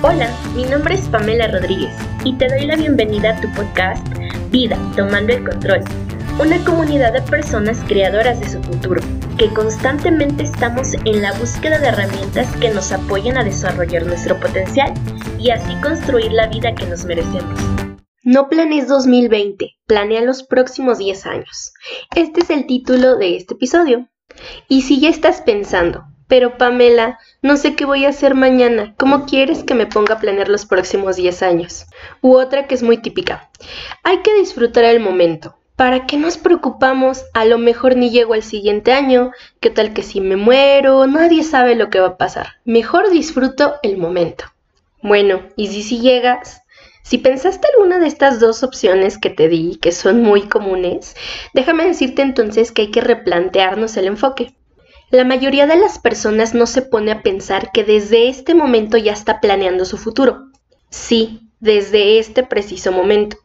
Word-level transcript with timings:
Hola, 0.00 0.30
mi 0.54 0.62
nombre 0.62 0.94
es 0.94 1.08
Pamela 1.08 1.48
Rodríguez 1.48 1.92
y 2.22 2.32
te 2.34 2.46
doy 2.46 2.66
la 2.66 2.76
bienvenida 2.76 3.36
a 3.36 3.40
tu 3.40 3.52
podcast 3.52 4.06
Vida, 4.48 4.78
Tomando 4.94 5.32
el 5.32 5.42
Control, 5.42 5.82
una 6.40 6.64
comunidad 6.64 7.12
de 7.12 7.22
personas 7.22 7.80
creadoras 7.88 8.38
de 8.38 8.48
su 8.48 8.62
futuro, 8.62 9.00
que 9.38 9.52
constantemente 9.52 10.44
estamos 10.44 10.94
en 11.04 11.20
la 11.20 11.32
búsqueda 11.32 11.80
de 11.80 11.88
herramientas 11.88 12.46
que 12.58 12.70
nos 12.70 12.92
apoyen 12.92 13.38
a 13.38 13.42
desarrollar 13.42 14.06
nuestro 14.06 14.38
potencial 14.38 14.94
y 15.36 15.50
así 15.50 15.74
construir 15.82 16.30
la 16.30 16.46
vida 16.46 16.76
que 16.76 16.86
nos 16.86 17.04
merecemos. 17.04 17.60
No 18.22 18.48
planees 18.48 18.86
2020, 18.86 19.78
planea 19.88 20.20
los 20.20 20.44
próximos 20.44 20.98
10 20.98 21.26
años. 21.26 21.72
Este 22.14 22.42
es 22.42 22.50
el 22.50 22.68
título 22.68 23.16
de 23.16 23.34
este 23.34 23.54
episodio. 23.54 24.08
Y 24.68 24.82
si 24.82 25.00
ya 25.00 25.08
estás 25.08 25.40
pensando, 25.40 26.04
pero 26.28 26.58
Pamela, 26.58 27.18
no 27.42 27.56
sé 27.56 27.74
qué 27.74 27.84
voy 27.84 28.04
a 28.04 28.10
hacer 28.10 28.34
mañana. 28.34 28.94
¿Cómo 28.98 29.24
quieres 29.24 29.64
que 29.64 29.74
me 29.74 29.86
ponga 29.86 30.14
a 30.14 30.20
planear 30.20 30.48
los 30.48 30.66
próximos 30.66 31.16
10 31.16 31.42
años? 31.42 31.86
U 32.20 32.36
otra 32.36 32.66
que 32.66 32.74
es 32.74 32.82
muy 32.82 32.98
típica. 32.98 33.50
Hay 34.04 34.18
que 34.18 34.34
disfrutar 34.34 34.84
el 34.84 35.00
momento. 35.00 35.56
¿Para 35.74 36.06
qué 36.06 36.16
nos 36.16 36.38
preocupamos? 36.38 37.24
A 37.34 37.44
lo 37.44 37.56
mejor 37.56 37.96
ni 37.96 38.10
llego 38.10 38.34
al 38.34 38.42
siguiente 38.42 38.92
año. 38.92 39.30
¿Qué 39.60 39.70
tal 39.70 39.92
que 39.94 40.02
si 40.02 40.20
me 40.20 40.36
muero? 40.36 41.06
Nadie 41.06 41.44
sabe 41.44 41.76
lo 41.76 41.88
que 41.88 42.00
va 42.00 42.08
a 42.08 42.16
pasar. 42.16 42.56
Mejor 42.64 43.10
disfruto 43.10 43.76
el 43.82 43.96
momento. 43.96 44.44
Bueno, 45.00 45.40
¿y 45.56 45.68
si 45.68 45.82
si 45.82 46.00
llegas? 46.00 46.62
Si 47.02 47.16
pensaste 47.16 47.68
alguna 47.72 48.00
de 48.00 48.08
estas 48.08 48.40
dos 48.40 48.62
opciones 48.62 49.16
que 49.16 49.30
te 49.30 49.48
di, 49.48 49.76
que 49.76 49.92
son 49.92 50.22
muy 50.22 50.42
comunes, 50.42 51.14
déjame 51.54 51.86
decirte 51.86 52.22
entonces 52.22 52.70
que 52.70 52.82
hay 52.82 52.90
que 52.90 53.00
replantearnos 53.00 53.96
el 53.96 54.08
enfoque. 54.08 54.52
La 55.10 55.24
mayoría 55.24 55.66
de 55.66 55.76
las 55.76 55.98
personas 55.98 56.52
no 56.52 56.66
se 56.66 56.82
pone 56.82 57.10
a 57.10 57.22
pensar 57.22 57.72
que 57.72 57.82
desde 57.82 58.28
este 58.28 58.54
momento 58.54 58.98
ya 58.98 59.12
está 59.12 59.40
planeando 59.40 59.86
su 59.86 59.96
futuro. 59.96 60.50
Sí, 60.90 61.48
desde 61.60 62.18
este 62.18 62.42
preciso 62.42 62.92
momento. 62.92 63.38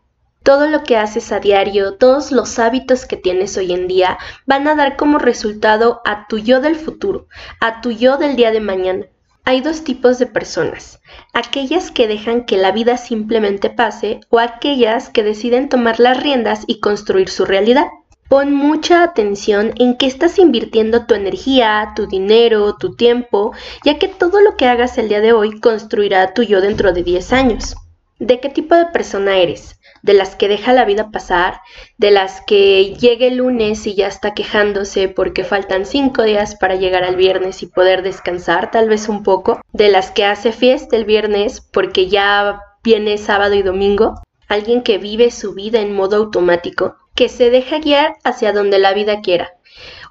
Todo 0.44 0.68
lo 0.68 0.84
que 0.84 0.98
haces 0.98 1.32
a 1.32 1.40
diario, 1.40 1.96
todos 1.96 2.34
los 2.34 2.60
hábitos 2.60 3.06
que 3.06 3.16
tienes 3.16 3.56
hoy 3.56 3.72
en 3.72 3.88
día 3.88 4.18
van 4.46 4.68
a 4.68 4.76
dar 4.76 4.98
como 4.98 5.20
resultado 5.20 6.02
a 6.04 6.28
tu 6.28 6.38
yo 6.38 6.60
del 6.60 6.76
futuro, 6.76 7.28
a 7.62 7.80
tu 7.80 7.92
yo 7.92 8.18
del 8.18 8.36
día 8.36 8.52
de 8.52 8.60
mañana. 8.60 9.06
Hay 9.46 9.62
dos 9.62 9.86
tipos 9.86 10.20
de 10.20 10.26
personas, 10.26 11.00
aquellas 11.32 11.92
que 11.92 12.10
dejan 12.10 12.46
que 12.46 12.58
la 12.58 12.74
vida 12.74 12.98
simplemente 12.98 13.70
pase 13.70 14.20
o 14.30 14.40
aquellas 14.40 15.10
que 15.10 15.24
deciden 15.24 15.70
tomar 15.70 16.02
las 16.02 16.22
riendas 16.22 16.66
y 16.68 16.82
construir 16.82 17.30
su 17.30 17.46
realidad. 17.46 17.88
Pon 18.30 18.54
mucha 18.54 19.04
atención 19.04 19.74
en 19.78 19.98
qué 19.98 20.08
estás 20.08 20.40
invirtiendo 20.40 21.06
tu 21.06 21.14
energía, 21.14 21.94
tu 21.96 22.08
dinero, 22.08 22.76
tu 22.78 22.96
tiempo, 22.96 23.54
ya 23.84 24.00
que 24.00 24.08
todo 24.08 24.42
lo 24.42 24.58
que 24.58 24.66
hagas 24.66 24.98
el 24.98 25.10
día 25.10 25.22
de 25.22 25.34
hoy 25.34 25.60
construirá 25.60 26.34
tu 26.34 26.42
yo 26.42 26.60
dentro 26.62 26.94
de 26.94 27.04
10 27.04 27.34
años. 27.34 27.76
¿De 28.20 28.40
qué 28.40 28.50
tipo 28.50 28.76
de 28.76 28.86
persona 28.88 29.38
eres? 29.38 29.80
¿De 30.02 30.14
las 30.14 30.36
que 30.36 30.48
deja 30.48 30.74
la 30.74 30.86
vida 30.86 31.12
pasar? 31.12 31.62
¿De 31.98 32.10
las 32.10 32.42
que 32.42 32.96
llega 32.96 33.26
el 33.26 33.38
lunes 33.38 33.86
y 33.86 33.96
ya 33.96 34.08
está 34.08 34.34
quejándose 34.34 35.10
porque 35.10 35.44
faltan 35.44 35.86
5 35.86 36.24
días 36.24 36.56
para 36.56 36.76
llegar 36.76 37.04
al 37.04 37.16
viernes 37.16 37.62
y 37.64 37.68
poder 37.68 38.02
descansar 38.02 38.72
tal 38.72 38.90
vez 38.90 39.10
un 39.10 39.24
poco? 39.24 39.62
¿De 39.74 39.90
las 39.90 40.12
que 40.12 40.26
hace 40.26 40.52
fiesta 40.54 40.96
el 40.96 41.06
viernes 41.06 41.62
porque 41.62 42.08
ya 42.08 42.62
viene 42.84 43.18
sábado 43.18 43.56
y 43.56 43.62
domingo? 43.62 44.22
¿Alguien 44.48 44.84
que 44.84 44.98
vive 44.98 45.30
su 45.32 45.54
vida 45.54 45.82
en 45.82 45.94
modo 45.94 46.18
automático? 46.18 46.96
Que 47.16 47.30
se 47.30 47.50
deja 47.50 47.80
guiar 47.80 48.16
hacia 48.24 48.54
donde 48.54 48.80
la 48.80 48.94
vida 48.94 49.22
quiera, 49.22 49.54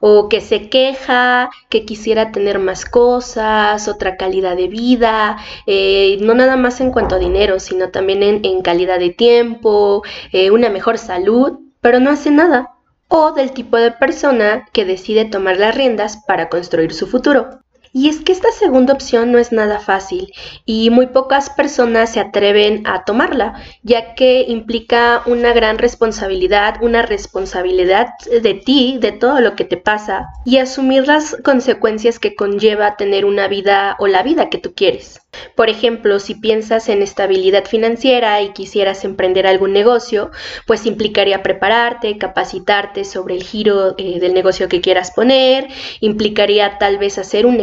o 0.01 0.29
que 0.29 0.41
se 0.41 0.69
queja, 0.69 1.51
que 1.69 1.85
quisiera 1.85 2.33
tener 2.33 2.59
más 2.59 2.85
cosas, 2.85 3.89
otra 3.89 4.17
calidad 4.17 4.57
de 4.57 4.69
vida, 4.69 5.39
eh, 5.67 6.19
no 6.21 6.35
nada 6.35 6.57
más 6.57 6.81
en 6.81 6.91
cuanto 6.91 7.15
a 7.15 7.19
dinero, 7.19 7.61
sino 7.61 7.91
también 7.91 8.23
en, 8.23 8.63
calidad 8.63 8.99
de 8.99 9.11
tiempo, 9.11 10.03
eh, 10.33 10.51
una 10.51 10.71
mejor 10.71 10.99
salud, 10.99 11.61
pero 11.81 12.01
no 12.01 12.11
hace 12.11 12.31
nada. 12.31 12.71
O 13.09 13.33
del 13.33 13.53
tipo 13.53 13.77
de 13.77 13.93
persona 13.93 14.67
que 14.73 14.85
decide 14.85 15.27
tomar 15.27 15.59
las 15.59 15.75
riendas 15.75 16.19
para 16.27 16.49
construir 16.49 16.95
su 16.95 17.07
futuro. 17.07 17.62
Y 17.95 18.09
es 18.09 18.21
que 18.21 18.33
esta 18.33 18.51
segunda 18.53 18.95
opción 18.95 19.33
no 19.33 19.39
es 19.39 19.53
nada 19.53 19.79
fácil 19.79 20.33
y 20.65 20.89
muy 20.89 21.09
pocas 21.09 21.51
personas 21.51 22.13
se 22.13 22.21
atreven 22.21 22.87
a 22.87 23.05
tomarla, 23.05 23.55
ya 23.83 24.15
que 24.15 24.47
implica 24.49 25.23
una 25.27 25.53
gran 25.53 25.77
responsabilidad, 25.77 26.77
una 26.81 27.03
responsabilidad 27.03 28.09
de 28.41 28.55
ti, 28.55 28.97
de 28.99 29.13
todo 29.13 29.41
lo 29.41 29.57
que 29.57 29.65
te 29.65 29.77
pasa 29.77 30.29
y 30.47 30.57
asumir 30.57 31.07
las 31.07 31.37
consecuencias 31.45 32.19
que 32.19 32.35
conlleva 32.35 32.97
tener 32.97 33.27
una 33.27 33.47
vida 33.47 33.97
o 33.99 34.07
la 34.07 34.23
vida 34.23 34.49
que 34.49 34.59
tú 34.59 34.73
quieres. 34.75 35.23
Por 35.55 35.71
ejemplo, 35.71 36.19
si 36.19 36.35
piensas 36.35 36.91
en 36.91 37.01
estabilidad 37.01 37.65
financiera 37.65 38.43
y 38.43 38.53
quisieras 38.53 39.05
emprender 39.05 39.47
algún 39.47 39.73
negocio, 39.73 40.31
pues 40.67 40.85
implicaría 40.85 41.43
prepararte, 41.43 42.19
capacitarte 42.19 43.05
sobre 43.05 43.37
el 43.37 43.43
giro 43.43 43.95
eh, 43.97 44.21
del 44.21 44.35
negocio 44.35 44.69
que 44.69 44.83
quieras 44.83 45.11
poner, 45.11 45.69
implicaría 46.01 46.77
tal 46.79 46.99
vez 46.99 47.17
hacer 47.17 47.47
un 47.47 47.61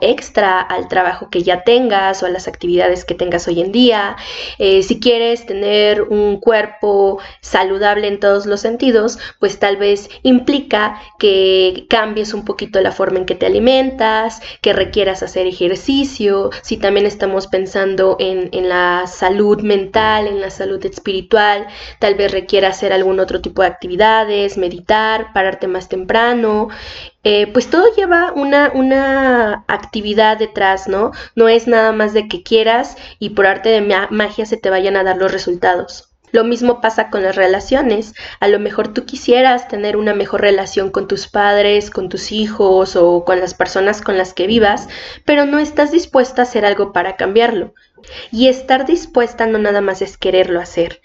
extra 0.00 0.60
al 0.60 0.88
trabajo 0.88 1.30
que 1.30 1.42
ya 1.42 1.62
tengas 1.62 2.22
o 2.22 2.26
a 2.26 2.30
las 2.30 2.48
actividades 2.48 3.04
que 3.04 3.14
tengas 3.14 3.46
hoy 3.48 3.60
en 3.60 3.72
día. 3.72 4.16
Eh, 4.58 4.82
si 4.82 5.00
quieres 5.00 5.46
tener 5.46 6.02
un 6.02 6.38
cuerpo 6.40 7.18
saludable 7.40 8.08
en 8.08 8.20
todos 8.20 8.46
los 8.46 8.60
sentidos, 8.60 9.18
pues 9.38 9.58
tal 9.58 9.76
vez 9.76 10.08
implica 10.22 11.00
que 11.18 11.86
cambies 11.88 12.34
un 12.34 12.44
poquito 12.44 12.80
la 12.80 12.92
forma 12.92 13.18
en 13.18 13.26
que 13.26 13.34
te 13.34 13.46
alimentas, 13.46 14.40
que 14.60 14.72
requieras 14.72 15.22
hacer 15.22 15.46
ejercicio, 15.46 16.50
si 16.62 16.76
también 16.76 17.06
estamos 17.06 17.46
pensando 17.46 18.16
en, 18.18 18.48
la 18.68 19.06
salud 19.06 19.60
mental, 19.62 20.26
en 20.26 20.40
la 20.40 20.50
salud 20.50 20.84
espiritual, 20.84 21.66
tal 22.00 22.14
vez 22.16 22.32
requiera 22.32 22.68
hacer 22.68 22.92
algún 22.92 23.20
otro 23.20 23.40
tipo 23.40 23.62
de 23.62 23.68
actividades, 23.68 24.58
meditar, 24.58 25.32
pararte 25.32 25.68
más 25.68 25.88
temprano, 25.88 26.68
eh, 27.24 27.46
pues 27.48 27.68
todo 27.68 27.84
lleva 27.96 28.32
una, 28.32 28.70
una 28.74 29.64
actividad 29.66 30.38
detrás, 30.38 30.88
¿no? 30.88 31.12
No 31.34 31.48
es 31.48 31.66
nada 31.66 31.92
más 31.92 32.12
de 32.12 32.28
que 32.28 32.42
quieras 32.42 32.96
y 33.18 33.30
por 33.30 33.46
arte 33.46 33.68
de 33.68 33.80
magia 34.10 34.46
se 34.46 34.56
te 34.56 34.70
vayan 34.70 34.96
a 34.96 35.04
dar 35.04 35.16
los 35.16 35.32
resultados. 35.32 36.08
Lo 36.30 36.44
mismo 36.44 36.80
pasa 36.80 37.10
con 37.10 37.22
las 37.22 37.36
relaciones. 37.36 38.14
A 38.40 38.48
lo 38.48 38.58
mejor 38.58 38.92
tú 38.92 39.04
quisieras 39.06 39.68
tener 39.68 39.96
una 39.96 40.14
mejor 40.14 40.42
relación 40.42 40.90
con 40.90 41.08
tus 41.08 41.26
padres, 41.26 41.90
con 41.90 42.08
tus 42.08 42.32
hijos 42.32 42.96
o 42.96 43.24
con 43.24 43.40
las 43.40 43.54
personas 43.54 44.02
con 44.02 44.18
las 44.18 44.34
que 44.34 44.46
vivas, 44.46 44.88
pero 45.24 45.46
no 45.46 45.58
estás 45.58 45.90
dispuesta 45.90 46.42
a 46.42 46.44
hacer 46.44 46.64
algo 46.64 46.92
para 46.92 47.16
cambiarlo. 47.16 47.74
Y 48.30 48.48
estar 48.48 48.86
dispuesta 48.86 49.46
no 49.46 49.58
nada 49.58 49.80
más 49.80 50.02
es 50.02 50.16
quererlo 50.18 50.60
hacer. 50.60 51.00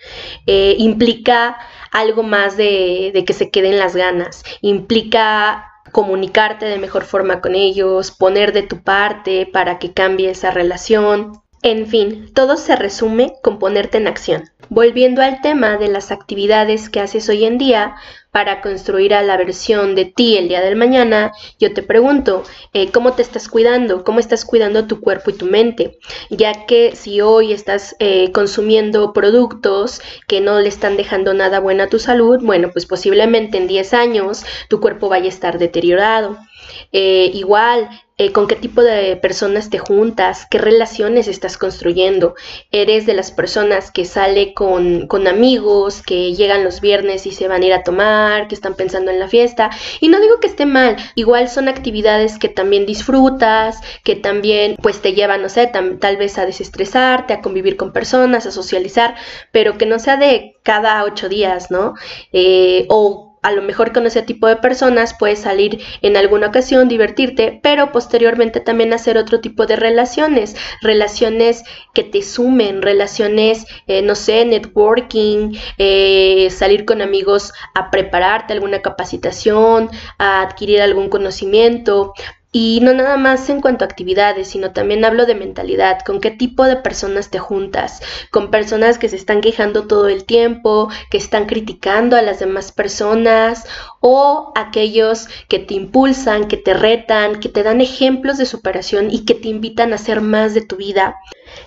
Eh, 0.46 0.76
implica 0.78 1.58
algo 1.92 2.24
más 2.24 2.58
de, 2.58 3.12
de 3.14 3.26
que 3.26 3.34
se 3.34 3.50
queden 3.50 3.80
las 3.80 3.96
ganas. 3.96 4.44
Implica 4.62 5.73
comunicarte 5.94 6.66
de 6.66 6.78
mejor 6.78 7.06
forma 7.06 7.40
con 7.40 7.56
ellos, 7.56 8.12
poner 8.12 8.52
de 8.52 8.64
tu 8.64 8.84
parte 8.84 9.46
para 9.46 9.80
que 9.80 9.94
cambie 9.94 10.30
esa 10.30 10.52
relación. 10.52 11.42
En 11.62 11.88
fin, 11.88 12.34
todo 12.34 12.58
se 12.58 12.76
resume 12.76 13.36
con 13.42 13.60
ponerte 13.60 14.00
en 14.00 14.08
acción. 14.08 14.50
Volviendo 14.74 15.22
al 15.22 15.40
tema 15.40 15.78
de 15.78 15.88
las 15.88 16.10
actividades 16.10 16.90
que 16.90 17.00
haces 17.00 17.30
hoy 17.30 17.46
en 17.46 17.60
día 17.60 17.96
para 18.32 18.60
construir 18.60 19.14
a 19.14 19.22
la 19.22 19.38
versión 19.38 19.94
de 19.94 20.06
ti 20.06 20.36
el 20.36 20.48
día 20.48 20.62
del 20.62 20.76
mañana, 20.76 21.32
yo 21.60 21.76
te 21.76 21.84
pregunto, 21.84 22.42
eh, 22.74 22.90
¿cómo 22.92 23.14
te 23.14 23.22
estás 23.22 23.50
cuidando? 23.50 24.04
¿Cómo 24.04 24.20
estás 24.20 24.46
cuidando 24.46 24.88
tu 24.88 25.00
cuerpo 25.00 25.30
y 25.30 25.34
tu 25.34 25.46
mente? 25.46 26.00
Ya 26.32 26.66
que 26.66 26.96
si 26.96 27.22
hoy 27.22 27.54
estás 27.54 27.96
eh, 28.00 28.32
consumiendo 28.32 29.14
productos 29.14 30.02
que 30.28 30.42
no 30.42 30.60
le 30.60 30.70
están 30.70 30.98
dejando 30.98 31.36
nada 31.36 31.60
bueno 31.60 31.84
a 31.84 31.90
tu 31.90 32.00
salud, 32.00 32.40
bueno, 32.42 32.72
pues 32.74 32.88
posiblemente 32.88 33.60
en 33.60 33.68
10 33.68 33.94
años 33.94 34.44
tu 34.70 34.80
cuerpo 34.80 35.08
vaya 35.08 35.26
a 35.26 35.30
estar 35.30 35.60
deteriorado. 35.60 36.40
Eh, 36.92 37.30
igual, 37.36 37.90
eh, 38.24 38.32
con 38.32 38.48
qué 38.48 38.56
tipo 38.56 38.82
de 38.82 39.18
personas 39.18 39.70
te 39.70 39.80
juntas, 39.80 40.48
qué 40.50 40.58
relaciones 40.58 41.28
estás 41.28 41.58
construyendo. 41.58 42.36
Eres 42.72 43.06
de 43.06 43.14
las 43.14 43.32
personas 43.34 43.92
que 43.92 44.06
sale 44.06 44.54
con, 44.54 45.08
con, 45.08 45.28
amigos, 45.28 46.02
que 46.02 46.34
llegan 46.34 46.64
los 46.64 46.80
viernes 46.80 47.26
y 47.26 47.32
se 47.32 47.50
van 47.50 47.64
a 47.64 47.66
ir 47.66 47.74
a 47.74 47.84
tomar, 47.84 48.48
que 48.48 48.56
están 48.56 48.76
pensando 48.76 49.12
en 49.12 49.20
la 49.20 49.28
fiesta. 49.28 49.72
Y 50.00 50.08
no 50.08 50.22
digo 50.22 50.40
que 50.40 50.48
esté 50.48 50.66
mal, 50.66 50.96
igual 51.16 51.50
son 51.50 51.68
actividades 51.68 52.40
que 52.40 52.48
también 52.48 52.86
disfrutas, 52.86 53.82
que 54.06 54.16
también 54.16 54.78
pues 54.82 55.02
te 55.02 55.12
llevan, 55.12 55.42
no 55.42 55.50
sé, 55.50 55.68
tal 55.68 56.16
vez 56.16 56.38
a 56.38 56.46
desestresarte, 56.46 57.34
a 57.34 57.42
convivir 57.42 57.76
con 57.76 57.92
personas, 57.92 58.46
a 58.46 58.52
socializar, 58.52 59.16
pero 59.52 59.78
que 59.78 59.86
no 59.86 60.00
sea 60.00 60.16
de 60.16 60.56
cada 60.64 61.04
ocho 61.04 61.28
días, 61.28 61.72
¿no? 61.72 61.96
Eh, 62.32 62.86
o 62.88 63.33
a 63.44 63.52
lo 63.52 63.62
mejor 63.62 63.94
con 63.94 64.06
ese 64.06 64.22
tipo 64.22 64.48
de 64.48 64.56
personas 64.56 65.14
puedes 65.18 65.40
salir 65.40 65.82
en 66.02 66.18
alguna 66.18 66.48
ocasión, 66.48 66.88
divertirte, 66.88 67.60
pero 67.62 67.92
posteriormente 67.92 68.60
también 68.60 68.94
hacer 68.94 69.18
otro 69.18 69.42
tipo 69.42 69.66
de 69.66 69.76
relaciones, 69.76 70.56
relaciones 70.82 71.64
que 71.94 72.04
te 72.04 72.22
sumen, 72.22 72.82
relaciones, 72.82 73.66
eh, 73.88 74.02
no 74.02 74.16
sé, 74.16 74.46
networking, 74.46 75.54
eh, 75.78 76.48
salir 76.50 76.86
con 76.86 77.02
amigos 77.02 77.54
a 77.76 77.92
prepararte 77.92 78.54
alguna 78.54 78.82
capacitación, 78.82 79.90
a 80.18 80.42
adquirir 80.42 80.82
algún 80.82 81.10
conocimiento, 81.10 82.14
Y 82.56 82.80
no 82.82 82.94
nada 82.94 83.18
más 83.18 83.50
en 83.50 83.62
cuanto 83.62 83.84
a 83.84 83.88
actividades, 83.88 84.48
sino 84.48 84.72
también 84.74 85.04
hablo 85.04 85.26
de 85.26 85.34
mentalidad, 85.34 86.02
con 86.06 86.22
qué 86.22 86.30
tipo 86.30 86.64
de 86.66 86.76
personas 86.78 87.32
te 87.32 87.40
juntas, 87.40 88.00
con 88.30 88.52
personas 88.52 89.00
que 89.00 89.10
se 89.10 89.16
están 89.16 89.42
quejando 89.42 89.88
todo 89.88 90.08
el 90.08 90.24
tiempo, 90.24 90.88
que 91.10 91.18
están 91.18 91.48
criticando 91.48 92.16
a 92.16 92.22
las 92.22 92.40
demás 92.40 92.72
personas 92.72 93.66
o 94.06 94.52
aquellos 94.56 95.30
que 95.48 95.60
te 95.60 95.76
impulsan, 95.76 96.50
que 96.50 96.58
te 96.58 96.74
retan, 96.74 97.40
que 97.40 97.48
te 97.48 97.64
dan 97.64 97.80
ejemplos 97.80 98.38
de 98.38 98.46
superación 98.46 99.10
y 99.10 99.24
que 99.24 99.34
te 99.34 99.48
invitan 99.48 99.94
a 99.94 99.96
hacer 99.96 100.20
más 100.20 100.54
de 100.54 100.60
tu 100.60 100.76
vida. 100.76 101.16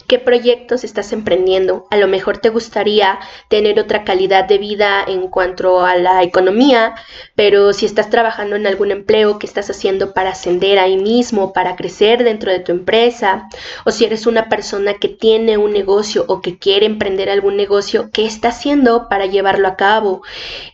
¿Qué 0.07 0.19
proyectos 0.19 0.85
estás 0.85 1.13
emprendiendo? 1.13 1.87
A 1.91 1.97
lo 1.97 2.09
mejor 2.09 2.39
te 2.39 2.51
gustaría 2.51 3.19
tener 3.49 3.81
otra 3.81 4.05
calidad 4.05 4.45
de 4.45 4.59
vida 4.59 5.03
en 5.07 5.29
cuanto 5.29 5.85
a 5.85 5.97
la 5.97 6.23
economía, 6.23 6.95
pero 7.35 7.73
si 7.73 7.87
estás 7.87 8.11
trabajando 8.11 8.57
en 8.57 8.67
algún 8.67 8.91
empleo, 8.91 9.39
¿qué 9.39 9.47
estás 9.47 9.71
haciendo 9.71 10.13
para 10.13 10.31
ascender 10.31 10.79
ahí 10.79 10.97
mismo, 10.97 11.53
para 11.53 11.75
crecer 11.75 12.23
dentro 12.23 12.53
de 12.53 12.61
tu 12.61 12.73
empresa? 12.73 13.49
O 13.85 13.91
si 13.91 14.05
eres 14.05 14.27
una 14.27 14.49
persona 14.49 14.95
que 14.95 15.09
tiene 15.09 15.57
un 15.57 15.73
negocio 15.73 16.25
o 16.29 16.41
que 16.41 16.59
quiere 16.59 16.87
emprender 16.87 17.31
algún 17.31 17.57
negocio, 17.57 18.11
¿qué 18.13 18.27
estás 18.27 18.57
haciendo 18.57 19.09
para 19.09 19.27
llevarlo 19.27 19.69
a 19.69 19.77
cabo? 19.77 20.23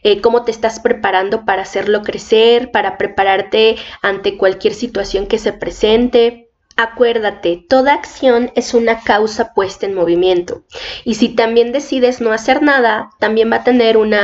Eh, 0.03 0.21
¿Cómo 0.21 0.45
te 0.45 0.51
estás 0.51 0.81
preparando 0.81 1.45
para 1.45 1.52
hacerlo 1.61 2.01
crecer, 2.03 2.71
para 2.71 2.97
prepararte 2.97 3.77
ante 4.01 4.39
cualquier 4.39 4.73
situación 4.73 5.27
que 5.27 5.39
se 5.39 5.53
presente? 5.53 6.49
Acuérdate, 6.77 7.67
toda 7.69 7.93
acción 7.93 8.51
es 8.55 8.73
una 8.73 9.01
causa 9.01 9.53
puesta 9.53 9.85
en 9.85 9.93
movimiento. 9.93 10.65
Y 11.05 11.17
si 11.17 11.29
también 11.29 11.71
decides 11.73 12.23
no 12.23 12.33
hacer 12.33 12.63
nada, 12.63 13.11
también 13.19 13.53
va 13.53 13.57
a 13.57 13.65
tener 13.65 13.99
un 13.99 14.15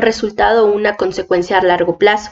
resultado 0.00 0.66
o 0.66 0.72
una 0.72 0.96
consecuencia 0.96 1.58
a 1.58 1.62
largo 1.62 1.98
plazo. 1.98 2.30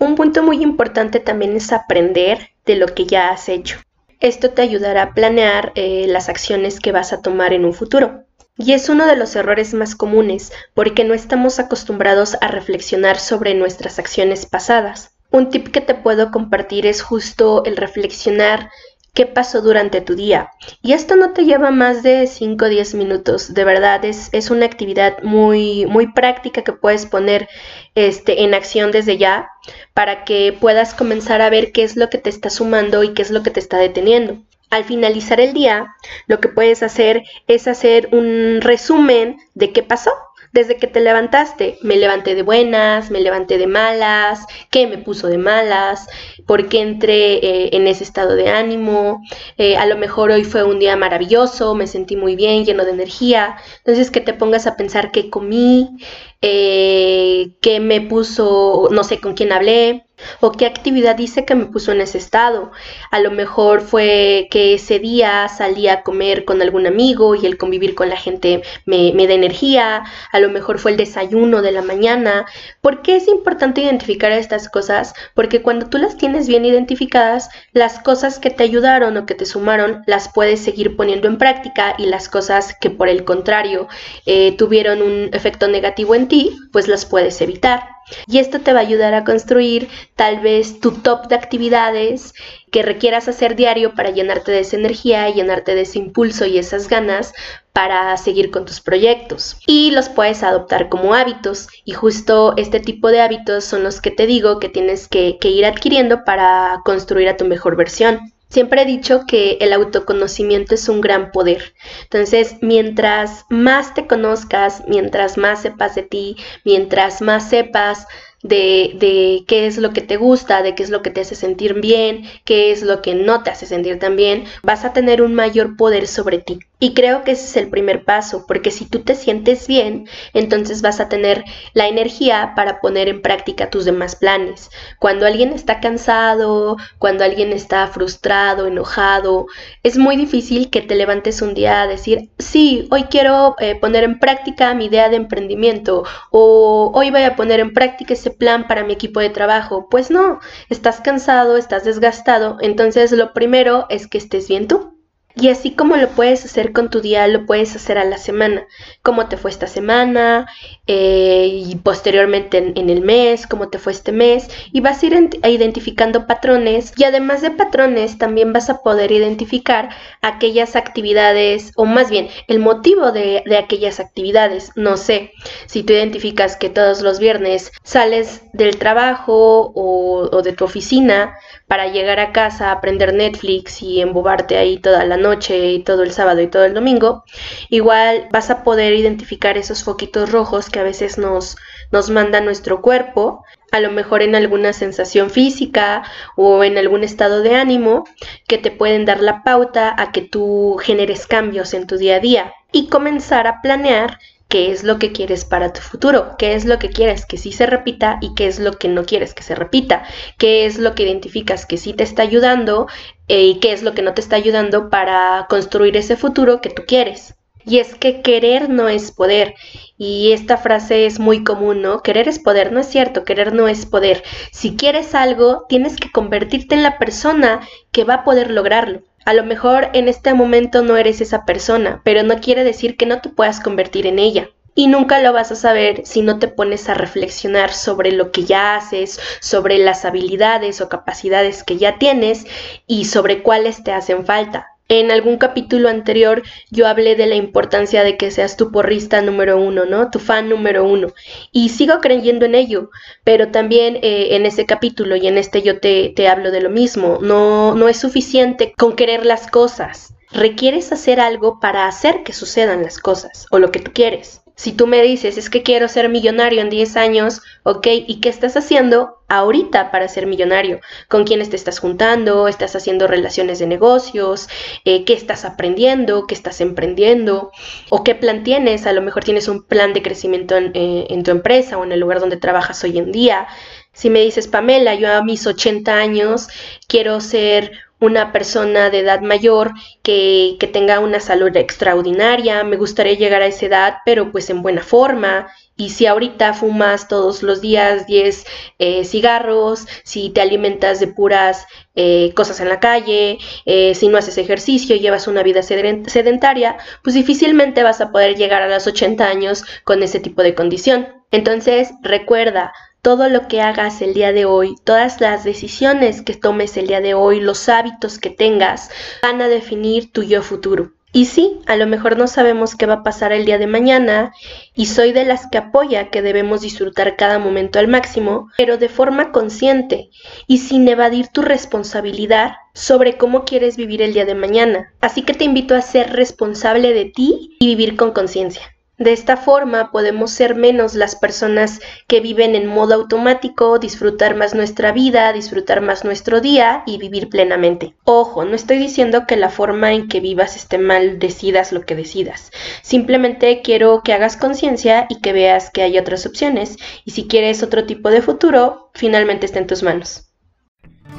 Un 0.00 0.16
punto 0.16 0.42
muy 0.42 0.60
importante 0.62 1.20
también 1.20 1.54
es 1.54 1.72
aprender 1.72 2.50
de 2.66 2.74
lo 2.74 2.86
que 2.86 3.06
ya 3.06 3.30
has 3.30 3.48
hecho. 3.48 3.78
Esto 4.18 4.50
te 4.50 4.62
ayudará 4.62 5.02
a 5.02 5.14
planear 5.14 5.72
eh, 5.76 6.06
las 6.08 6.28
acciones 6.28 6.80
que 6.80 6.92
vas 6.92 7.12
a 7.12 7.22
tomar 7.22 7.52
en 7.52 7.64
un 7.64 7.74
futuro. 7.74 8.24
Y 8.64 8.74
es 8.74 8.88
uno 8.88 9.06
de 9.08 9.16
los 9.16 9.34
errores 9.34 9.74
más 9.74 9.96
comunes 9.96 10.52
porque 10.72 11.02
no 11.02 11.14
estamos 11.14 11.58
acostumbrados 11.58 12.36
a 12.40 12.46
reflexionar 12.46 13.18
sobre 13.18 13.54
nuestras 13.54 13.98
acciones 13.98 14.46
pasadas. 14.46 15.10
Un 15.32 15.50
tip 15.50 15.72
que 15.72 15.80
te 15.80 15.96
puedo 15.96 16.30
compartir 16.30 16.86
es 16.86 17.02
justo 17.02 17.64
el 17.64 17.76
reflexionar 17.76 18.70
qué 19.14 19.26
pasó 19.26 19.62
durante 19.62 20.00
tu 20.00 20.14
día. 20.14 20.50
Y 20.80 20.92
esto 20.92 21.16
no 21.16 21.32
te 21.32 21.44
lleva 21.44 21.72
más 21.72 22.04
de 22.04 22.28
5 22.28 22.64
o 22.64 22.68
10 22.68 22.94
minutos. 22.94 23.52
De 23.52 23.64
verdad, 23.64 24.04
es, 24.04 24.28
es, 24.30 24.48
una 24.48 24.64
actividad 24.64 25.20
muy, 25.24 25.84
muy 25.86 26.12
práctica 26.12 26.62
que 26.62 26.72
puedes 26.72 27.04
poner 27.04 27.48
este, 27.96 28.44
en 28.44 28.54
acción 28.54 28.92
desde 28.92 29.18
ya 29.18 29.50
para 29.92 30.22
que 30.22 30.56
puedas 30.60 30.94
comenzar 30.94 31.42
a 31.42 31.50
ver 31.50 31.72
qué 31.72 31.82
es 31.82 31.96
lo 31.96 32.08
que 32.10 32.18
te 32.18 32.30
está 32.30 32.48
sumando 32.48 33.02
y 33.02 33.12
qué 33.12 33.22
es 33.22 33.32
lo 33.32 33.42
que 33.42 33.50
te 33.50 33.58
está 33.58 33.78
deteniendo. 33.78 34.38
Al 34.72 34.84
finalizar 34.84 35.38
el 35.38 35.52
día, 35.52 35.94
lo 36.28 36.40
que 36.40 36.48
puedes 36.48 36.82
hacer 36.82 37.24
es 37.46 37.68
hacer 37.68 38.08
un 38.10 38.62
resumen 38.62 39.36
de 39.52 39.70
qué 39.70 39.82
pasó. 39.82 40.12
Desde 40.54 40.78
que 40.78 40.86
te 40.86 41.00
levantaste, 41.00 41.76
me 41.82 41.96
levanté 41.96 42.34
de 42.34 42.42
buenas, 42.42 43.10
me 43.10 43.20
levanté 43.20 43.58
de 43.58 43.66
malas, 43.66 44.46
qué 44.70 44.86
me 44.86 44.96
puso 44.96 45.28
de 45.28 45.36
malas, 45.36 46.06
por 46.46 46.70
qué 46.70 46.80
entré 46.80 47.34
eh, 47.34 47.70
en 47.74 47.86
ese 47.86 48.02
estado 48.02 48.34
de 48.34 48.48
ánimo, 48.48 49.20
eh, 49.58 49.76
a 49.76 49.84
lo 49.84 49.98
mejor 49.98 50.30
hoy 50.30 50.44
fue 50.44 50.64
un 50.64 50.78
día 50.78 50.96
maravilloso, 50.96 51.74
me 51.74 51.86
sentí 51.86 52.16
muy 52.16 52.34
bien, 52.34 52.64
lleno 52.64 52.86
de 52.86 52.92
energía, 52.92 53.56
entonces 53.78 54.10
que 54.10 54.22
te 54.22 54.32
pongas 54.32 54.66
a 54.66 54.76
pensar 54.76 55.10
qué 55.12 55.28
comí, 55.28 55.98
eh, 56.40 57.56
qué 57.60 57.78
me 57.78 58.00
puso, 58.00 58.88
no 58.90 59.04
sé 59.04 59.20
con 59.20 59.34
quién 59.34 59.52
hablé, 59.52 60.06
o 60.40 60.52
qué 60.52 60.66
actividad 60.66 61.18
hice 61.18 61.44
que 61.44 61.54
me 61.54 61.66
puso 61.66 61.92
en 61.92 62.00
ese 62.00 62.18
estado. 62.18 62.72
A 63.10 63.20
lo 63.20 63.30
mejor 63.30 63.80
fue 63.80 64.48
que 64.50 64.74
ese 64.74 64.98
día 64.98 65.48
salí 65.48 65.88
a 65.88 66.02
comer 66.02 66.44
con 66.44 66.62
algún 66.62 66.86
amigo 66.86 67.34
y 67.34 67.46
el 67.46 67.58
convivir 67.58 67.94
con 67.94 68.08
la 68.08 68.16
gente 68.16 68.62
me, 68.86 69.12
da 69.26 69.34
energía. 69.34 70.04
A 70.32 70.40
lo 70.40 70.48
mejor 70.50 70.78
fue 70.78 70.92
el 70.92 70.96
desayuno 70.96 71.62
de 71.62 71.72
la 71.72 71.82
mañana. 71.82 72.46
¿Por 72.80 73.02
qué 73.02 73.16
es 73.16 73.28
importante 73.28 73.82
identificar 73.82 74.32
estas 74.32 74.68
cosas? 74.68 75.14
Porque 75.34 75.62
cuando 75.62 75.86
tú 75.86 75.98
las 75.98 76.16
tienes 76.16 76.48
bien 76.48 76.64
identificadas, 76.64 77.50
las 77.72 77.98
cosas 77.98 78.38
que 78.38 78.50
te 78.50 78.64
ayudaron 78.64 79.16
o 79.16 79.26
que 79.26 79.34
te 79.34 79.46
sumaron 79.46 80.02
las 80.06 80.30
puedes 80.32 80.60
seguir 80.60 80.96
poniendo 80.96 81.28
en 81.28 81.38
práctica 81.38 81.94
y 81.98 82.06
las 82.06 82.28
cosas 82.28 82.74
que 82.80 82.90
por 82.90 83.08
el 83.08 83.24
contrario 83.24 83.88
eh, 84.26 84.56
tuvieron 84.56 85.02
un 85.02 85.30
efecto 85.32 85.68
negativo 85.68 86.14
en 86.14 86.28
ti, 86.28 86.58
pues 86.72 86.88
las 86.88 87.06
puedes 87.06 87.40
evitar. 87.40 87.91
Y 88.26 88.38
esto 88.38 88.60
te 88.60 88.72
va 88.72 88.80
a 88.80 88.82
ayudar 88.82 89.14
a 89.14 89.24
construir 89.24 89.88
tal 90.16 90.40
vez 90.40 90.80
tu 90.80 90.92
top 90.92 91.28
de 91.28 91.34
actividades 91.34 92.34
que 92.70 92.82
requieras 92.82 93.28
hacer 93.28 93.54
diario 93.54 93.94
para 93.94 94.10
llenarte 94.10 94.50
de 94.50 94.60
esa 94.60 94.76
energía, 94.76 95.28
llenarte 95.30 95.74
de 95.74 95.82
ese 95.82 95.98
impulso 95.98 96.46
y 96.46 96.58
esas 96.58 96.88
ganas 96.88 97.32
para 97.72 98.16
seguir 98.16 98.50
con 98.50 98.64
tus 98.64 98.80
proyectos. 98.80 99.56
Y 99.66 99.90
los 99.90 100.08
puedes 100.08 100.42
adoptar 100.42 100.88
como 100.88 101.14
hábitos. 101.14 101.68
Y 101.84 101.92
justo 101.92 102.54
este 102.56 102.80
tipo 102.80 103.08
de 103.08 103.20
hábitos 103.20 103.64
son 103.64 103.82
los 103.82 104.00
que 104.00 104.10
te 104.10 104.26
digo 104.26 104.58
que 104.58 104.68
tienes 104.68 105.08
que, 105.08 105.38
que 105.40 105.48
ir 105.48 105.64
adquiriendo 105.64 106.24
para 106.24 106.80
construir 106.84 107.28
a 107.28 107.36
tu 107.36 107.44
mejor 107.44 107.76
versión. 107.76 108.32
Siempre 108.52 108.82
he 108.82 108.84
dicho 108.84 109.24
que 109.26 109.56
el 109.62 109.72
autoconocimiento 109.72 110.74
es 110.74 110.90
un 110.90 111.00
gran 111.00 111.32
poder. 111.32 111.72
Entonces, 112.02 112.56
mientras 112.60 113.46
más 113.48 113.94
te 113.94 114.06
conozcas, 114.06 114.82
mientras 114.86 115.38
más 115.38 115.62
sepas 115.62 115.94
de 115.94 116.02
ti, 116.02 116.36
mientras 116.62 117.22
más 117.22 117.48
sepas 117.48 118.06
de, 118.42 118.92
de, 118.96 119.44
qué 119.48 119.66
es 119.66 119.78
lo 119.78 119.94
que 119.94 120.02
te 120.02 120.18
gusta, 120.18 120.62
de 120.62 120.74
qué 120.74 120.82
es 120.82 120.90
lo 120.90 121.00
que 121.00 121.08
te 121.08 121.22
hace 121.22 121.34
sentir 121.34 121.80
bien, 121.80 122.24
qué 122.44 122.72
es 122.72 122.82
lo 122.82 123.00
que 123.00 123.14
no 123.14 123.42
te 123.42 123.48
hace 123.48 123.64
sentir 123.64 123.98
tan 123.98 124.16
bien, 124.16 124.44
vas 124.62 124.84
a 124.84 124.92
tener 124.92 125.22
un 125.22 125.34
mayor 125.34 125.78
poder 125.78 126.06
sobre 126.06 126.36
ti. 126.36 126.58
Y 126.82 126.94
creo 126.94 127.22
que 127.22 127.30
ese 127.30 127.44
es 127.44 127.56
el 127.56 127.70
primer 127.70 128.04
paso, 128.04 128.44
porque 128.48 128.72
si 128.72 128.86
tú 128.86 129.02
te 129.04 129.14
sientes 129.14 129.68
bien, 129.68 130.08
entonces 130.34 130.82
vas 130.82 130.98
a 130.98 131.08
tener 131.08 131.44
la 131.74 131.86
energía 131.86 132.54
para 132.56 132.80
poner 132.80 133.06
en 133.06 133.22
práctica 133.22 133.70
tus 133.70 133.84
demás 133.84 134.16
planes. 134.16 134.68
Cuando 134.98 135.24
alguien 135.24 135.52
está 135.52 135.78
cansado, 135.78 136.76
cuando 136.98 137.22
alguien 137.22 137.52
está 137.52 137.86
frustrado, 137.86 138.66
enojado, 138.66 139.46
es 139.84 139.96
muy 139.96 140.16
difícil 140.16 140.70
que 140.70 140.80
te 140.80 140.96
levantes 140.96 141.40
un 141.40 141.54
día 141.54 141.82
a 141.82 141.86
decir, 141.86 142.30
sí, 142.40 142.88
hoy 142.90 143.04
quiero 143.04 143.54
eh, 143.60 143.76
poner 143.76 144.02
en 144.02 144.18
práctica 144.18 144.74
mi 144.74 144.86
idea 144.86 145.08
de 145.08 145.14
emprendimiento 145.14 146.02
o 146.32 146.90
hoy 146.96 147.12
voy 147.12 147.22
a 147.22 147.36
poner 147.36 147.60
en 147.60 147.74
práctica 147.74 148.14
ese 148.14 148.32
plan 148.32 148.66
para 148.66 148.82
mi 148.82 148.94
equipo 148.94 149.20
de 149.20 149.30
trabajo. 149.30 149.86
Pues 149.88 150.10
no, 150.10 150.40
estás 150.68 151.00
cansado, 151.00 151.56
estás 151.56 151.84
desgastado, 151.84 152.56
entonces 152.60 153.12
lo 153.12 153.32
primero 153.32 153.86
es 153.88 154.08
que 154.08 154.18
estés 154.18 154.48
bien 154.48 154.66
tú. 154.66 154.91
Y 155.34 155.48
así 155.48 155.72
como 155.72 155.96
lo 155.96 156.10
puedes 156.10 156.44
hacer 156.44 156.72
con 156.72 156.90
tu 156.90 157.00
día, 157.00 157.26
lo 157.26 157.46
puedes 157.46 157.74
hacer 157.74 157.96
a 157.96 158.04
la 158.04 158.18
semana. 158.18 158.66
¿Cómo 159.02 159.28
te 159.28 159.36
fue 159.36 159.50
esta 159.50 159.66
semana? 159.66 160.46
Eh, 160.86 161.48
y 161.66 161.76
posteriormente 161.76 162.58
en, 162.58 162.90
el 162.90 163.00
mes, 163.00 163.46
¿cómo 163.46 163.68
te 163.68 163.78
fue 163.78 163.92
este 163.92 164.12
mes? 164.12 164.48
Y 164.72 164.80
vas 164.80 165.02
a 165.02 165.06
ir 165.06 165.30
identificando 165.44 166.26
patrones. 166.26 166.92
Y 166.96 167.04
además 167.04 167.40
de 167.40 167.50
patrones, 167.50 168.18
también 168.18 168.52
vas 168.52 168.68
a 168.68 168.82
poder 168.82 169.10
identificar 169.10 169.88
aquellas 170.20 170.76
actividades, 170.76 171.72
o 171.76 171.86
más 171.86 172.10
bien, 172.10 172.28
el 172.46 172.58
motivo 172.58 173.10
de, 173.10 173.42
aquellas 173.56 174.00
actividades. 174.00 174.72
No 174.76 174.96
sé, 174.96 175.32
si 175.66 175.82
tú 175.82 175.94
identificas 175.94 176.56
que 176.56 176.68
todos 176.68 177.00
los 177.00 177.18
viernes 177.18 177.72
sales 177.82 178.42
del 178.52 178.76
trabajo 178.76 179.72
o, 179.74 180.28
o 180.30 180.42
de 180.42 180.52
tu 180.52 180.64
oficina 180.64 181.34
para 181.72 181.86
llegar 181.86 182.20
a 182.20 182.32
casa, 182.32 182.70
aprender 182.70 183.14
Netflix 183.14 183.80
y 183.80 184.02
embobarte 184.02 184.58
ahí 184.58 184.76
toda 184.76 185.06
la 185.06 185.16
noche 185.16 185.70
y 185.70 185.82
todo 185.82 186.02
el 186.02 186.12
sábado 186.12 186.42
y 186.42 186.46
todo 186.46 186.66
el 186.66 186.74
domingo, 186.74 187.24
igual 187.70 188.28
vas 188.30 188.50
a 188.50 188.62
poder 188.62 188.92
identificar 188.92 189.56
esos 189.56 189.82
foquitos 189.82 190.30
rojos 190.30 190.68
que 190.68 190.80
a 190.80 190.82
veces 190.82 191.16
nos, 191.16 191.56
nos 191.90 192.10
manda 192.10 192.42
nuestro 192.42 192.82
cuerpo, 192.82 193.42
a 193.70 193.80
lo 193.80 193.90
mejor 193.90 194.20
en 194.20 194.34
alguna 194.34 194.74
sensación 194.74 195.30
física 195.30 196.02
o 196.36 196.62
en 196.62 196.76
algún 196.76 197.04
estado 197.04 197.40
de 197.40 197.54
ánimo 197.54 198.04
que 198.46 198.58
te 198.58 198.70
pueden 198.70 199.06
dar 199.06 199.22
la 199.22 199.42
pauta 199.42 199.94
a 199.96 200.12
que 200.12 200.20
tú 200.20 200.76
generes 200.78 201.26
cambios 201.26 201.72
en 201.72 201.86
tu 201.86 201.96
día 201.96 202.16
a 202.16 202.20
día 202.20 202.52
y 202.70 202.88
comenzar 202.88 203.46
a 203.46 203.62
planear 203.62 204.18
qué 204.52 204.70
es 204.70 204.84
lo 204.84 204.98
que 204.98 205.12
quieres 205.12 205.46
para 205.46 205.72
tu 205.72 205.80
futuro, 205.80 206.36
qué 206.36 206.52
es 206.52 206.66
lo 206.66 206.78
que 206.78 206.90
quieres 206.90 207.24
que 207.24 207.38
sí 207.38 207.52
se 207.52 207.64
repita 207.64 208.18
y 208.20 208.34
qué 208.34 208.48
es 208.48 208.58
lo 208.58 208.72
que 208.72 208.86
no 208.86 209.06
quieres 209.06 209.32
que 209.32 209.42
se 209.42 209.54
repita, 209.54 210.04
qué 210.36 210.66
es 210.66 210.76
lo 210.76 210.94
que 210.94 211.04
identificas 211.04 211.64
que 211.64 211.78
sí 211.78 211.94
te 211.94 212.04
está 212.04 212.20
ayudando 212.20 212.86
eh, 213.28 213.44
y 213.44 213.60
qué 213.60 213.72
es 213.72 213.82
lo 213.82 213.94
que 213.94 214.02
no 214.02 214.12
te 214.12 214.20
está 214.20 214.36
ayudando 214.36 214.90
para 214.90 215.46
construir 215.48 215.96
ese 215.96 216.16
futuro 216.16 216.60
que 216.60 216.68
tú 216.68 216.82
quieres. 216.86 217.34
Y 217.64 217.78
es 217.78 217.94
que 217.94 218.20
querer 218.20 218.68
no 218.68 218.90
es 218.90 219.10
poder. 219.10 219.54
Y 219.96 220.32
esta 220.32 220.58
frase 220.58 221.06
es 221.06 221.18
muy 221.18 221.44
común, 221.44 221.80
¿no? 221.80 222.02
Querer 222.02 222.28
es 222.28 222.38
poder, 222.38 222.72
no 222.72 222.80
es 222.80 222.88
cierto, 222.88 223.24
querer 223.24 223.54
no 223.54 223.68
es 223.68 223.86
poder. 223.86 224.22
Si 224.50 224.76
quieres 224.76 225.14
algo, 225.14 225.64
tienes 225.66 225.96
que 225.96 226.10
convertirte 226.12 226.74
en 226.74 226.82
la 226.82 226.98
persona 226.98 227.66
que 227.90 228.04
va 228.04 228.14
a 228.16 228.24
poder 228.24 228.50
lograrlo. 228.50 229.00
A 229.24 229.34
lo 229.34 229.44
mejor 229.44 229.88
en 229.92 230.08
este 230.08 230.34
momento 230.34 230.82
no 230.82 230.96
eres 230.96 231.20
esa 231.20 231.44
persona, 231.44 232.00
pero 232.04 232.22
no 232.22 232.40
quiere 232.40 232.64
decir 232.64 232.96
que 232.96 233.06
no 233.06 233.20
te 233.20 233.28
puedas 233.28 233.60
convertir 233.60 234.06
en 234.06 234.18
ella. 234.18 234.50
Y 234.74 234.86
nunca 234.88 235.20
lo 235.20 235.32
vas 235.32 235.52
a 235.52 235.56
saber 235.56 236.02
si 236.06 236.22
no 236.22 236.38
te 236.38 236.48
pones 236.48 236.88
a 236.88 236.94
reflexionar 236.94 237.72
sobre 237.72 238.10
lo 238.10 238.32
que 238.32 238.44
ya 238.44 238.74
haces, 238.74 239.20
sobre 239.40 239.78
las 239.78 240.04
habilidades 240.04 240.80
o 240.80 240.88
capacidades 240.88 241.62
que 241.62 241.76
ya 241.76 241.98
tienes 241.98 242.46
y 242.86 243.04
sobre 243.04 243.42
cuáles 243.42 243.84
te 243.84 243.92
hacen 243.92 244.24
falta. 244.24 244.71
En 244.94 245.10
algún 245.10 245.38
capítulo 245.38 245.88
anterior 245.88 246.42
yo 246.70 246.86
hablé 246.86 247.16
de 247.16 247.26
la 247.26 247.34
importancia 247.34 248.04
de 248.04 248.18
que 248.18 248.30
seas 248.30 248.58
tu 248.58 248.70
porrista 248.70 249.22
número 249.22 249.56
uno, 249.56 249.86
¿no? 249.86 250.10
Tu 250.10 250.18
fan 250.18 250.50
número 250.50 250.84
uno. 250.84 251.14
Y 251.50 251.70
sigo 251.70 251.98
creyendo 252.02 252.44
en 252.44 252.54
ello, 252.54 252.90
pero 253.24 253.50
también 253.50 253.96
eh, 254.02 254.36
en 254.36 254.44
ese 254.44 254.66
capítulo 254.66 255.16
y 255.16 255.26
en 255.26 255.38
este 255.38 255.62
yo 255.62 255.80
te, 255.80 256.12
te 256.14 256.28
hablo 256.28 256.50
de 256.50 256.60
lo 256.60 256.68
mismo. 256.68 257.20
No, 257.22 257.74
no 257.74 257.88
es 257.88 258.00
suficiente 258.00 258.74
con 258.76 258.94
querer 258.94 259.24
las 259.24 259.46
cosas. 259.46 260.12
Requieres 260.30 260.92
hacer 260.92 261.20
algo 261.20 261.58
para 261.58 261.86
hacer 261.86 262.22
que 262.22 262.34
sucedan 262.34 262.82
las 262.82 262.98
cosas 262.98 263.46
o 263.50 263.58
lo 263.58 263.72
que 263.72 263.80
tú 263.80 263.92
quieres. 263.94 264.41
Si 264.62 264.70
tú 264.70 264.86
me 264.86 265.02
dices, 265.02 265.38
es 265.38 265.50
que 265.50 265.64
quiero 265.64 265.88
ser 265.88 266.08
millonario 266.08 266.60
en 266.60 266.70
10 266.70 266.96
años, 266.96 267.42
ok, 267.64 267.84
¿y 268.06 268.20
qué 268.20 268.28
estás 268.28 268.56
haciendo 268.56 269.18
ahorita 269.26 269.90
para 269.90 270.06
ser 270.06 270.28
millonario? 270.28 270.78
¿Con 271.08 271.24
quiénes 271.24 271.50
te 271.50 271.56
estás 271.56 271.80
juntando? 271.80 272.46
¿Estás 272.46 272.76
haciendo 272.76 273.08
relaciones 273.08 273.58
de 273.58 273.66
negocios? 273.66 274.48
Eh, 274.84 275.04
¿Qué 275.04 275.14
estás 275.14 275.44
aprendiendo? 275.44 276.28
¿Qué 276.28 276.36
estás 276.36 276.60
emprendiendo? 276.60 277.50
¿O 277.90 278.04
qué 278.04 278.14
plan 278.14 278.44
tienes? 278.44 278.86
A 278.86 278.92
lo 278.92 279.02
mejor 279.02 279.24
tienes 279.24 279.48
un 279.48 279.64
plan 279.64 279.94
de 279.94 280.02
crecimiento 280.02 280.54
en, 280.54 280.70
eh, 280.74 281.08
en 281.10 281.24
tu 281.24 281.32
empresa 281.32 281.76
o 281.76 281.82
en 281.82 281.90
el 281.90 281.98
lugar 281.98 282.20
donde 282.20 282.36
trabajas 282.36 282.84
hoy 282.84 282.98
en 282.98 283.10
día. 283.10 283.48
Si 283.92 284.10
me 284.10 284.20
dices, 284.20 284.46
Pamela, 284.46 284.94
yo 284.94 285.12
a 285.12 285.24
mis 285.24 285.44
80 285.44 285.92
años 285.92 286.46
quiero 286.86 287.20
ser 287.20 287.72
una 288.02 288.32
persona 288.32 288.90
de 288.90 288.98
edad 288.98 289.20
mayor 289.20 289.72
que, 290.02 290.56
que, 290.58 290.66
tenga 290.66 290.98
una 290.98 291.20
salud 291.20 291.56
extraordinaria, 291.56 292.64
me 292.64 292.76
gustaría 292.76 293.14
llegar 293.14 293.42
a 293.42 293.46
esa 293.46 293.66
edad, 293.66 293.94
pero 294.04 294.32
pues 294.32 294.50
en 294.50 294.60
buena 294.60 294.82
forma. 294.82 295.46
Y 295.76 295.90
si 295.90 296.06
ahorita 296.06 296.52
fumas 296.52 297.08
todos 297.08 297.42
los 297.42 297.60
días 297.60 298.06
10 298.06 298.44
eh, 298.78 299.04
cigarros, 299.04 299.86
si 300.04 300.30
te 300.30 300.40
alimentas 300.40 301.00
de 301.00 301.06
puras 301.06 301.66
eh, 301.94 302.32
cosas 302.34 302.60
en 302.60 302.68
la 302.68 302.80
calle, 302.80 303.38
eh, 303.66 303.94
si 303.94 304.08
no 304.08 304.18
haces 304.18 304.36
ejercicio, 304.36 304.96
llevas 304.96 305.28
una 305.28 305.42
vida 305.42 305.62
sedentaria, 305.62 306.76
pues 307.02 307.14
difícilmente 307.14 307.82
vas 307.84 308.00
a 308.00 308.10
poder 308.10 308.36
llegar 308.36 308.62
a 308.62 308.68
los 308.68 308.86
80 308.86 309.24
años 309.26 309.64
con 309.84 310.02
ese 310.02 310.20
tipo 310.20 310.42
de 310.42 310.54
condición. 310.54 311.08
Entonces, 311.30 311.90
recuerda, 312.02 312.72
todo 313.02 313.28
lo 313.28 313.48
que 313.48 313.60
hagas 313.60 314.00
el 314.00 314.14
día 314.14 314.32
de 314.32 314.44
hoy, 314.44 314.76
todas 314.84 315.20
las 315.20 315.42
decisiones 315.42 316.22
que 316.22 316.34
tomes 316.34 316.76
el 316.76 316.86
día 316.86 317.00
de 317.00 317.14
hoy, 317.14 317.40
los 317.40 317.68
hábitos 317.68 318.20
que 318.20 318.30
tengas, 318.30 318.90
van 319.22 319.42
a 319.42 319.48
definir 319.48 320.12
tu 320.12 320.22
yo 320.22 320.40
futuro. 320.40 320.92
Y 321.12 321.26
sí, 321.26 321.60
a 321.66 321.74
lo 321.76 321.88
mejor 321.88 322.16
no 322.16 322.28
sabemos 322.28 322.76
qué 322.76 322.86
va 322.86 322.94
a 322.94 323.02
pasar 323.02 323.32
el 323.32 323.44
día 323.44 323.58
de 323.58 323.66
mañana 323.66 324.32
y 324.74 324.86
soy 324.86 325.12
de 325.12 325.24
las 325.24 325.48
que 325.48 325.58
apoya 325.58 326.10
que 326.10 326.22
debemos 326.22 326.60
disfrutar 326.60 327.16
cada 327.16 327.40
momento 327.40 327.80
al 327.80 327.88
máximo, 327.88 328.48
pero 328.56 328.78
de 328.78 328.88
forma 328.88 329.32
consciente 329.32 330.08
y 330.46 330.58
sin 330.58 330.86
evadir 330.86 331.26
tu 331.26 331.42
responsabilidad 331.42 332.52
sobre 332.72 333.18
cómo 333.18 333.44
quieres 333.44 333.76
vivir 333.76 334.00
el 334.00 334.14
día 334.14 334.24
de 334.24 334.36
mañana. 334.36 334.94
Así 335.00 335.22
que 335.22 335.34
te 335.34 335.44
invito 335.44 335.74
a 335.74 335.82
ser 335.82 336.12
responsable 336.12 336.94
de 336.94 337.06
ti 337.06 337.56
y 337.58 337.66
vivir 337.66 337.96
con 337.96 338.12
conciencia. 338.12 338.62
De 339.02 339.12
esta 339.12 339.36
forma 339.36 339.90
podemos 339.90 340.30
ser 340.30 340.54
menos 340.54 340.94
las 340.94 341.16
personas 341.16 341.80
que 342.06 342.20
viven 342.20 342.54
en 342.54 342.68
modo 342.68 342.94
automático, 342.94 343.80
disfrutar 343.80 344.36
más 344.36 344.54
nuestra 344.54 344.92
vida, 344.92 345.32
disfrutar 345.32 345.80
más 345.80 346.04
nuestro 346.04 346.40
día 346.40 346.84
y 346.86 346.98
vivir 346.98 347.28
plenamente. 347.28 347.96
Ojo, 348.04 348.44
no 348.44 348.54
estoy 348.54 348.78
diciendo 348.78 349.26
que 349.26 349.34
la 349.34 349.50
forma 349.50 349.92
en 349.92 350.06
que 350.06 350.20
vivas 350.20 350.54
esté 350.54 350.78
mal, 350.78 351.18
decidas 351.18 351.72
lo 351.72 351.80
que 351.80 351.96
decidas. 351.96 352.52
Simplemente 352.82 353.60
quiero 353.60 354.02
que 354.04 354.12
hagas 354.12 354.36
conciencia 354.36 355.06
y 355.08 355.20
que 355.20 355.32
veas 355.32 355.70
que 355.70 355.82
hay 355.82 355.98
otras 355.98 356.24
opciones 356.24 356.76
y 357.04 357.10
si 357.10 357.26
quieres 357.26 357.64
otro 357.64 357.86
tipo 357.86 358.08
de 358.08 358.22
futuro, 358.22 358.92
finalmente 358.94 359.46
está 359.46 359.58
en 359.58 359.66
tus 359.66 359.82
manos. 359.82 360.31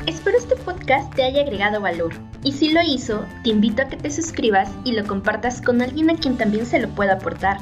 Espero 0.05 0.37
este 0.37 0.57
podcast 0.57 1.13
te 1.15 1.23
haya 1.23 1.43
agregado 1.43 1.79
valor 1.79 2.13
y 2.43 2.51
si 2.51 2.71
lo 2.71 2.81
hizo, 2.81 3.25
te 3.43 3.51
invito 3.51 3.83
a 3.83 3.85
que 3.85 3.95
te 3.95 4.11
suscribas 4.11 4.69
y 4.83 4.91
lo 4.91 5.07
compartas 5.07 5.61
con 5.61 5.81
alguien 5.81 6.09
a 6.09 6.15
quien 6.15 6.37
también 6.37 6.65
se 6.65 6.79
lo 6.79 6.89
pueda 6.89 7.13
aportar. 7.13 7.59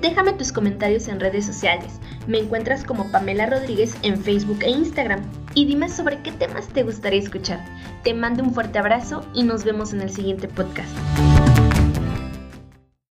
Déjame 0.00 0.32
tus 0.32 0.52
comentarios 0.52 1.06
en 1.08 1.20
redes 1.20 1.44
sociales. 1.44 2.00
Me 2.26 2.38
encuentras 2.38 2.84
como 2.84 3.10
Pamela 3.12 3.46
Rodríguez 3.46 3.94
en 4.02 4.16
Facebook 4.16 4.60
e 4.62 4.70
Instagram. 4.70 5.20
Y 5.54 5.66
dime 5.66 5.90
sobre 5.90 6.18
qué 6.22 6.32
temas 6.32 6.66
te 6.68 6.82
gustaría 6.82 7.20
escuchar. 7.20 7.62
Te 8.02 8.14
mando 8.14 8.42
un 8.42 8.54
fuerte 8.54 8.78
abrazo 8.78 9.24
y 9.34 9.42
nos 9.42 9.62
vemos 9.62 9.92
en 9.92 10.00
el 10.00 10.10
siguiente 10.10 10.48
podcast. 10.48 10.90